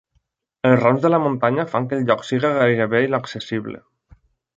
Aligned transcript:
Els 0.69 0.77
rams 0.83 1.03
de 1.03 1.11
la 1.11 1.19
muntanya 1.25 1.65
fan 1.73 1.85
que 1.91 1.99
el 1.99 2.03
lloc 2.07 2.23
sigui 2.31 2.51
gairebé 2.57 3.03
inaccessible. 3.09 3.83